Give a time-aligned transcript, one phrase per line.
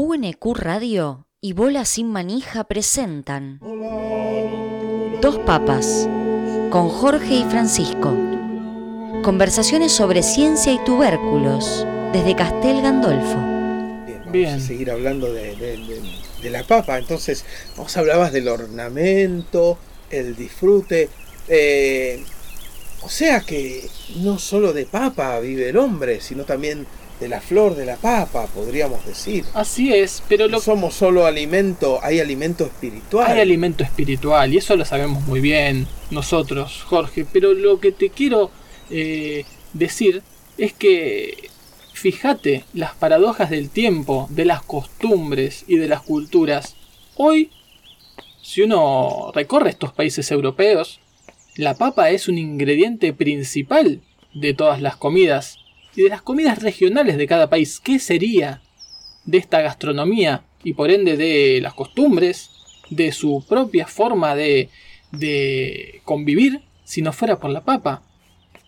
[0.00, 3.58] UNQ Radio y Bola Sin Manija presentan
[5.20, 6.08] Dos Papas
[6.70, 8.16] con Jorge y Francisco.
[9.24, 13.38] Conversaciones sobre ciencia y tubérculos desde Castel Gandolfo.
[14.06, 14.54] Bien, vamos Bien.
[14.54, 16.02] a seguir hablando de, de- de-
[16.42, 16.96] de la papa.
[16.98, 17.44] Entonces,
[17.76, 19.78] vos hablabas del ornamento,
[20.10, 21.08] el disfrute.
[21.48, 22.22] eh,
[23.02, 23.88] o sea que
[24.18, 26.86] no solo de papa vive el hombre, sino también
[27.20, 29.44] de la flor de la papa, podríamos decir.
[29.54, 33.30] Así es, pero No lo, somos solo alimento, hay alimento espiritual.
[33.30, 37.26] hay alimento espiritual y eso lo sabemos muy bien nosotros, Jorge.
[37.32, 38.50] Pero lo que te quiero
[38.90, 40.22] eh, decir
[40.56, 41.50] es que
[41.92, 46.76] fíjate las paradojas del tiempo, de las costumbres y de las culturas.
[47.16, 47.50] Hoy,
[48.42, 51.00] si uno recorre estos países europeos,
[51.56, 54.00] la papa es un ingrediente principal
[54.32, 55.58] de todas las comidas
[55.98, 57.80] y de las comidas regionales de cada país.
[57.80, 58.62] ¿Qué sería
[59.24, 62.50] de esta gastronomía y por ende de las costumbres,
[62.90, 64.70] de su propia forma de,
[65.12, 68.02] de convivir si no fuera por la papa?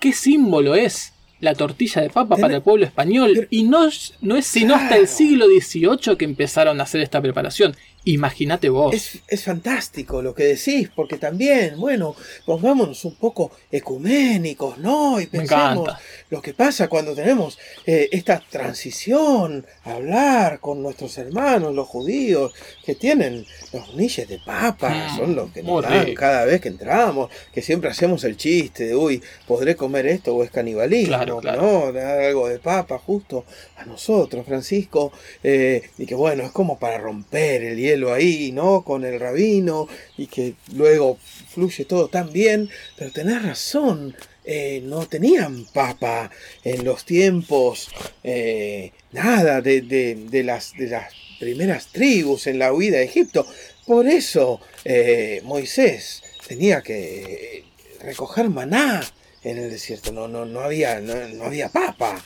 [0.00, 3.48] ¿Qué símbolo es la tortilla de papa para el pueblo español?
[3.50, 7.20] y no, es- no es sino hasta el siglo XVIII que empezaron a hacer esta
[7.20, 7.74] preparación.
[8.06, 8.94] Imagínate vos.
[8.94, 15.20] Es, es fantástico lo que decís, porque también, bueno, pongámonos un poco ecuménicos, ¿no?
[15.20, 15.90] Y pensemos
[16.30, 22.52] lo que pasa cuando tenemos eh, esta transición, hablar con nuestros hermanos, los judíos,
[22.84, 26.20] que tienen los niches de papa, Mm, son los que nos dan rico.
[26.20, 30.44] cada vez que entramos, que siempre hacemos el chiste de, uy, ¿podré comer esto o
[30.44, 31.08] es canibalismo?
[31.16, 31.62] Claro, claro.
[31.62, 31.92] ¿no?
[31.92, 33.44] Dar algo de papa justo
[33.76, 35.12] a nosotros, Francisco,
[35.42, 38.82] eh, y que bueno, es como para romper el hielo ahí, ¿no?
[38.84, 45.06] Con el rabino, y que luego fluye todo tan bien, pero tenés razón, eh, no
[45.06, 46.30] tenían papa
[46.62, 47.88] en los tiempos,
[48.22, 53.46] eh, nada de, de- de las, de las primeras tribus en la huida de Egipto.
[53.86, 57.64] Por eso eh, Moisés tenía que
[58.00, 59.02] recoger maná
[59.42, 62.22] en el desierto, no, no, no, había, no, no había papa.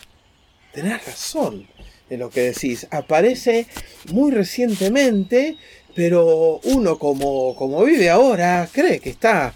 [0.73, 1.67] Tenés razón
[2.11, 2.87] en lo que decís.
[2.91, 3.67] Aparece
[4.13, 5.57] muy recientemente,
[5.95, 9.55] pero uno como, como vive ahora cree que está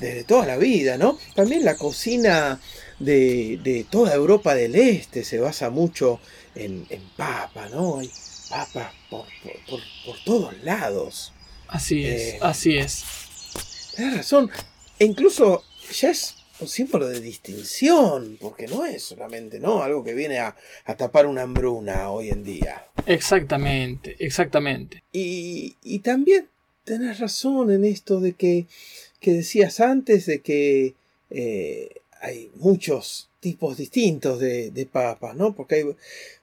[0.00, 1.18] desde toda la vida, ¿no?
[1.34, 2.60] También la cocina
[2.98, 6.20] de, de toda Europa del Este se basa mucho
[6.54, 7.98] en, en papa, ¿no?
[7.98, 8.10] Hay
[8.50, 11.32] papas por, por- por- por todos lados.
[11.68, 13.04] Así es, Eh, así es.
[13.96, 14.50] Tienes razón.
[14.98, 19.82] E incluso ya es un símbolo de distinción, porque no es solamente, ¿no?
[19.82, 22.86] Algo que viene a, a tapar una hambruna hoy en día.
[23.06, 25.02] Exactamente, exactamente.
[25.12, 26.48] Y, y también
[26.84, 28.66] tenés razón en esto de que,
[29.20, 30.94] que decías antes, de que
[31.30, 31.88] eh,
[32.20, 35.54] hay muchos tipos distintos de, de papas, ¿no?
[35.54, 35.84] Porque hay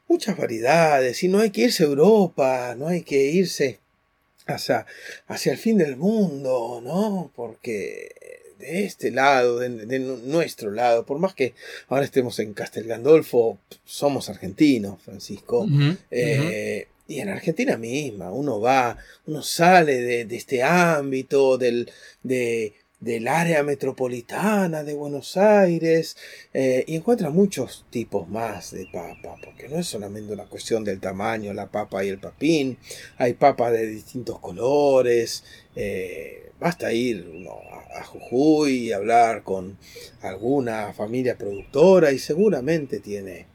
[0.07, 3.79] muchas variedades y no hay que irse a Europa, no hay que irse
[4.45, 4.85] hacia,
[5.27, 7.31] hacia el fin del mundo, ¿no?
[7.35, 11.53] Porque de este lado, de, de nuestro lado, por más que
[11.89, 15.65] ahora estemos en Castel Gandolfo, somos argentinos, Francisco.
[16.11, 21.89] Eh, y en Argentina misma, uno va, uno sale de, de este ámbito, del,
[22.23, 26.15] de- del área metropolitana de Buenos Aires,
[26.53, 30.99] eh, y encuentra muchos tipos más de papa, porque no es solamente una cuestión del
[30.99, 32.77] tamaño, la papa y el papín,
[33.17, 35.43] hay papas de distintos colores,
[35.75, 37.59] eh, basta ir uno
[37.95, 39.77] a, Jujuy y hablar con
[40.21, 43.47] alguna familia productora y seguramente tiene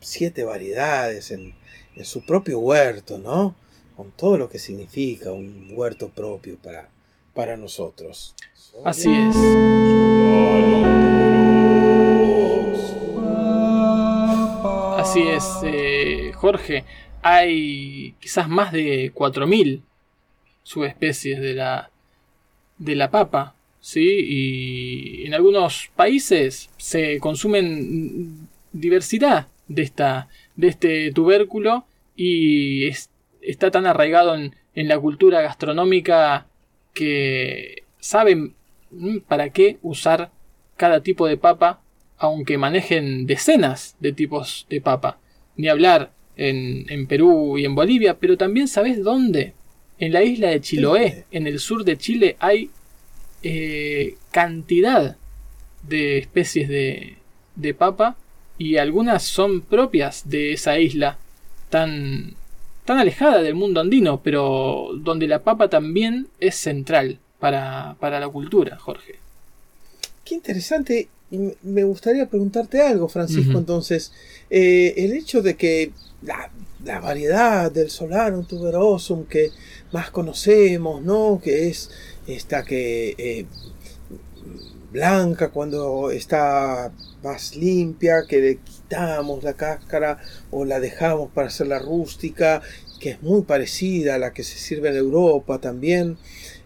[0.00, 1.54] siete variedades en,
[1.94, 3.54] en su propio huerto, ¿no?
[3.96, 6.88] Con todo lo que significa un huerto propio para,
[7.34, 8.34] para nosotros.
[8.84, 9.36] Así es.
[14.98, 16.84] Así es, eh, Jorge.
[17.22, 19.82] Hay quizás más de 4.000
[20.62, 21.90] subespecies de la,
[22.78, 24.02] de la papa, ¿sí?
[24.02, 31.84] Y en algunos países se consumen diversidad de, esta, de este tubérculo
[32.16, 36.46] y es- está tan arraigado en, en la cultura gastronómica
[36.94, 38.54] que saben
[38.90, 40.30] mm, para qué usar
[40.76, 41.82] cada tipo de papa,
[42.16, 45.18] aunque manejen decenas de tipos de papa.
[45.56, 49.52] Ni hablar en, en Perú y en Bolivia, pero también sabes dónde.
[49.98, 52.70] En la isla de Chiloé, en el sur de Chile, hay
[53.42, 55.16] eh, cantidad
[55.86, 57.18] de especies de,
[57.56, 58.16] de papa
[58.58, 61.18] y algunas son propias de esa isla
[61.70, 62.34] tan,
[62.84, 68.28] tan alejada del mundo andino, pero donde la papa también es central para, para la
[68.28, 69.16] cultura, Jorge.
[70.24, 71.08] Qué interesante.
[71.30, 73.58] Y me- gustaría preguntarte algo, Francisco.
[73.58, 74.12] Entonces,
[74.50, 75.90] Eh, el hecho de que
[76.22, 76.50] la
[76.84, 79.50] la variedad del Solarum tuberosum que
[79.90, 81.40] más conocemos, ¿no?
[81.42, 81.90] Que es
[82.26, 83.46] esta que eh,
[84.94, 86.92] blanca cuando está
[87.22, 90.18] más limpia, que le quitamos la cáscara
[90.52, 92.62] o la dejamos para hacerla rústica,
[93.00, 96.16] que es muy parecida a la que se sirve en Europa también.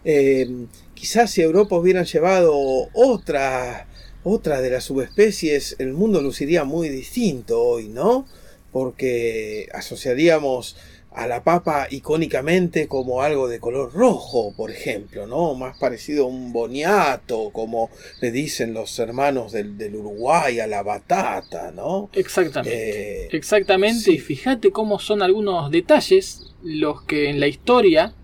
[0.05, 2.55] Eh, quizás si Europa hubieran llevado
[2.93, 3.89] otra,
[4.25, 8.27] otra de las subespecies, el mundo luciría muy distinto hoy, ¿no?
[8.73, 10.77] Porque asociaríamos
[11.13, 15.55] a la papa icónicamente como algo de color rojo, por ejemplo, ¿no?
[15.55, 17.91] Más parecido a un boniato, como
[18.21, 22.11] le dicen los hermanos del, Uruguay, a la batata, ¿no?
[22.13, 23.25] Exactamente.
[23.25, 28.15] Eh, Exactamente, y fíjate cómo son algunos detalles los que en la historia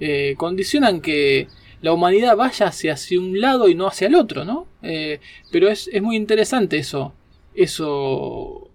[0.00, 1.46] eh, condicionan que
[1.80, 4.66] la humanidad vaya hacia, hacia, un lado y no hacia el otro, ¿no?
[4.82, 5.20] Eh,
[5.50, 7.14] pero es, es muy interesante eso,
[7.54, 8.69] eso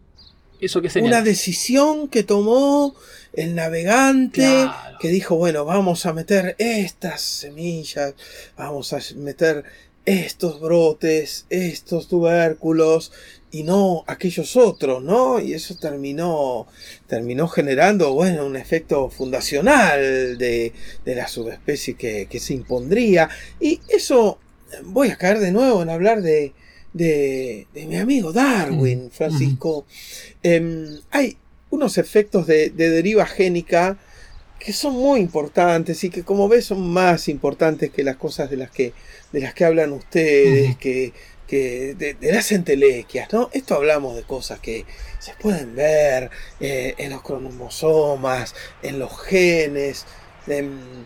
[0.62, 2.96] eso que Una decisión que tomó
[3.34, 4.70] el navegante
[5.00, 8.14] que dijo, bueno, vamos a meter estas semillas,
[8.58, 9.64] vamos a meter
[10.06, 13.12] estos brotes, estos tubérculos
[13.52, 15.40] y no aquellos otros, ¿no?
[15.40, 16.68] Y eso terminó,
[17.08, 20.74] terminó generando, bueno, un efecto fundacional de,
[21.06, 23.30] la subespecie que, que se impondría.
[23.60, 24.40] Y eso,
[24.84, 26.54] voy a caer de nuevo en hablar de,
[26.96, 29.86] de, mi amigo Darwin, Francisco,
[30.42, 31.38] em, hay
[31.70, 33.98] unos efectos de, deriva génica
[34.60, 38.58] que son muy importantes y que como ves son más importantes que las cosas de
[38.58, 38.94] las que,
[39.34, 41.12] de las que hablan ustedes, que,
[41.50, 43.50] de, las entelequias, ¿no?
[43.52, 44.86] Esto hablamos de cosas que
[45.20, 46.32] se pueden ver
[46.62, 50.06] eh, en los cromosomas, en los genes,
[50.48, 51.06] en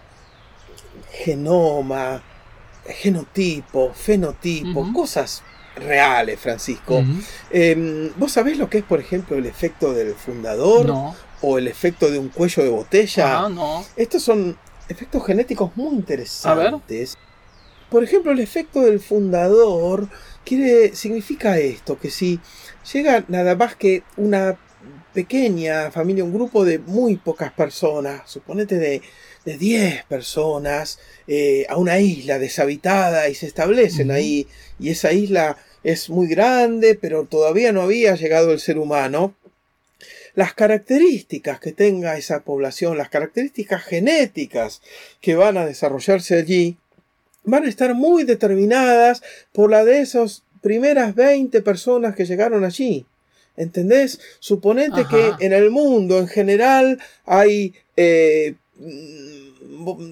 [1.11, 2.23] genoma,
[2.85, 5.43] genotipo, fenotipo, cosas
[5.81, 7.03] reales, Francisco.
[7.51, 11.13] Em, ¿Vos sabés lo que es, por ejemplo, el efecto del fundador?
[11.41, 13.45] O el efecto de un cuello de botella.
[13.45, 13.85] Ah, no.
[13.95, 14.57] Estos son
[14.89, 17.17] efectos genéticos muy interesantes.
[17.89, 20.09] Por ejemplo, el efecto del fundador
[20.43, 22.39] quiere, significa esto, que si
[22.91, 24.57] llega nada más que una
[25.13, 29.01] pequeña familia, un grupo de muy pocas personas, suponete de,
[29.43, 34.47] de 10 personas, eh, a una isla deshabitada y se establecen ahí,
[34.79, 39.35] y esa isla es muy grande, pero todavía no había llegado el ser humano,
[40.35, 44.81] las características que tenga esa población, las características genéticas
[45.21, 46.77] que van a desarrollarse allí,
[47.43, 49.21] van a estar muy determinadas
[49.51, 53.05] por la de esas primeras 20 personas que llegaron allí.
[53.57, 54.21] ¿Entendés?
[54.39, 58.55] Suponete que en el mundo en general hay eh,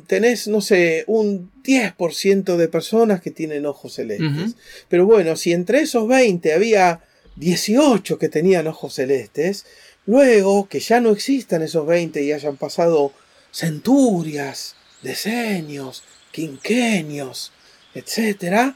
[0.08, 4.56] tenés, no sé, un 10% de personas que tienen ojos celestes.
[4.90, 7.02] Pero bueno, si entre esos 20 había
[7.36, 9.66] 18 que tenían ojos celestes,
[10.06, 13.12] luego que ya no existan esos 20 y hayan pasado
[13.52, 17.52] centurias, decenios, quinquenios,
[17.94, 18.76] etcétera,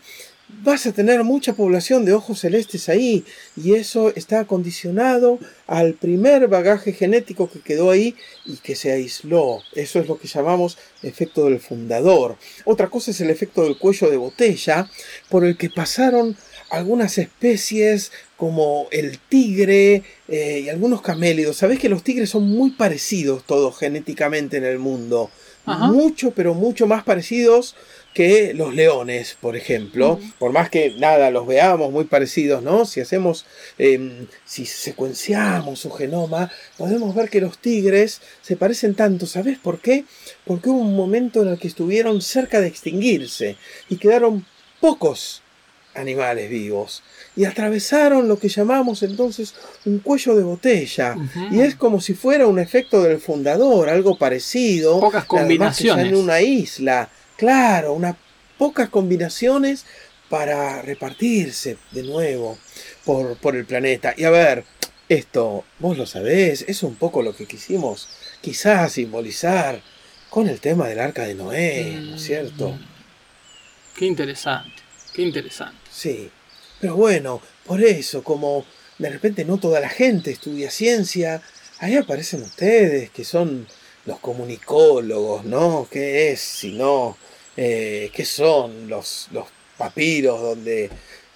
[0.64, 3.26] vas a tener mucha población de ojos celestes ahí
[3.56, 8.16] y eso está condicionado al primer bagaje genético que quedó ahí
[8.46, 9.60] y que se aisló.
[9.74, 12.38] Eso es lo que llamamos efecto del fundador.
[12.66, 14.90] Otra cosa es el efecto del cuello de botella
[15.30, 16.36] por el que pasaron
[16.70, 21.58] algunas especies como el tigre eh, y algunos camélidos.
[21.58, 25.30] Sabés que los tigres son muy parecidos todos genéticamente en el mundo.
[25.64, 27.76] Mucho, pero mucho más parecidos
[28.14, 32.86] que los leones, por ejemplo, por más que nada los veamos muy parecidos, ¿no?
[32.86, 33.46] Si hacemos,
[33.78, 39.26] em, si secuenciamos su genoma, podemos ver que los tigres se parecen tanto.
[39.26, 40.06] ¿Sabes por qué?
[40.46, 43.56] Porque hubo un momento en el que estuvieron cerca de extinguirse
[43.90, 44.46] y quedaron
[44.82, 45.42] pocos
[45.94, 47.04] animales vivos
[47.36, 49.54] y atravesaron lo que llamamos entonces
[49.86, 51.16] un cuello de botella
[51.52, 56.42] y es como si fuera un efecto del fundador algo parecido pocas combinaciones en una
[56.42, 57.10] isla
[57.42, 58.18] Claro, unas
[58.60, 59.88] pocas combinaciones
[60.30, 62.60] para repartirse de nuevo
[63.04, 64.14] por, por, el planeta.
[64.16, 64.64] Y a ver,
[65.10, 68.10] esto, vos lo sabés, es un poco lo que quisimos
[68.42, 69.82] quizás simbolizar
[70.30, 72.74] con el tema del arca de Noé, ¿no es cierto?
[72.74, 72.86] Mm.
[73.98, 75.80] Qué interesante, qué interesante.
[75.92, 76.30] Sí,
[76.80, 78.68] pero bueno, por eso, como
[79.00, 81.42] de repente no toda la gente estudia ciencia,
[81.80, 83.66] ahí aparecen ustedes que son
[84.06, 85.88] los comunicólogos, ¿no?
[85.90, 87.18] ¿Qué es si no
[87.58, 90.90] eh, qué son los, los papiros donde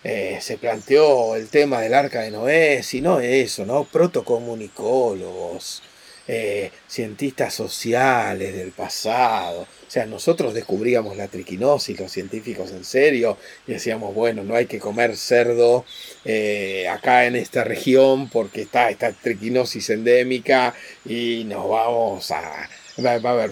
[0.03, 3.86] eh, se planteó el tema del arca de Noé, sino eso, ¿no?
[3.86, 5.81] Protocomunicólogos.
[6.27, 9.62] eh, cientistas sociales del pasado.
[9.62, 14.65] O sea, nosotros descubríamos la triquinosis, los científicos en serio, y decíamos, bueno, no hay
[14.65, 15.86] que comer cerdo
[16.25, 20.74] eh, acá en esta región porque está esta triquinosis endémica
[21.05, 22.69] y nos vamos a...
[23.05, 23.51] Va, a haber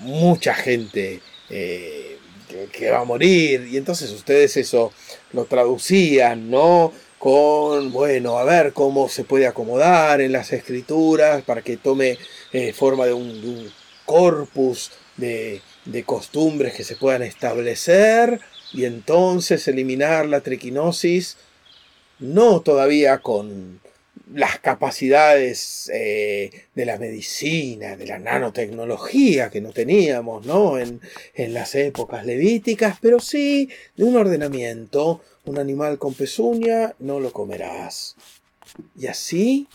[0.00, 2.18] mucha gente eh,
[2.72, 3.68] que, va a morir.
[3.70, 4.92] Y entonces ustedes eso
[5.32, 6.92] lo traducían, ¿no?
[7.18, 12.18] Con, bueno, a ver cómo se puede acomodar en las escrituras para que tome
[12.52, 13.70] eh, forma de un,
[14.06, 18.40] corpus de, de costumbres que se puedan establecer
[18.72, 21.36] y entonces eliminar la triquinosis,
[22.18, 23.80] no todavía con
[24.34, 30.78] las capacidades eh, de la medicina, de la nanotecnología que no teníamos ¿no?
[30.78, 31.00] En,
[31.34, 35.22] en, las épocas levíticas, pero sí de un ordenamiento.
[35.46, 38.14] Un animal con pezuña no lo comerás.
[38.94, 39.68] Y así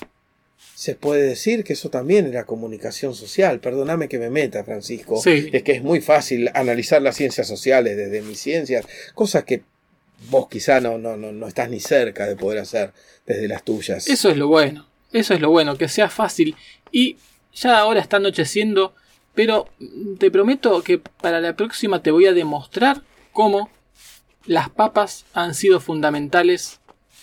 [0.76, 3.60] se puede decir que eso también era comunicación social.
[3.62, 5.22] Perdóname que me meta, Francisco.
[5.26, 9.64] Es que es muy fácil analizar las ciencias sociales desde mis ciencias, cosas que
[10.30, 12.94] vos quizá no, no, no, no estás ni cerca de poder hacer
[13.26, 14.08] desde las tuyas.
[14.08, 16.56] Eso es lo bueno, eso es lo bueno, que sea fácil.
[16.92, 17.18] Y
[17.54, 18.94] ya ahora está anocheciendo,
[19.34, 19.70] pero
[20.20, 23.70] te prometo que para la próxima te voy a demostrar cómo
[24.46, 26.80] las papas han sido fundamentales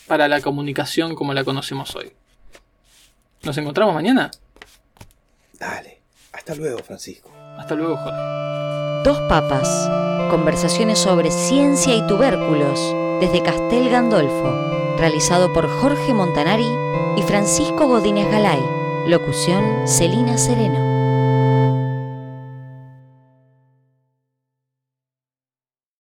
[0.07, 2.13] para la comunicación como la conocemos hoy.
[3.43, 4.31] ¿Nos encontramos mañana?
[5.59, 6.01] Dale.
[6.33, 7.33] Hasta luego, Francisco.
[7.59, 8.72] Hasta luego, Jorge.
[9.05, 9.69] Dos papas.
[10.31, 12.79] Conversaciones sobre ciencia y tubérculos
[13.19, 14.55] desde Castel Gandolfo.
[14.97, 16.71] Realizado por Jorge Montanari
[17.17, 18.63] y Francisco Godínez Galay.
[19.09, 20.92] Locución Celina Sereno.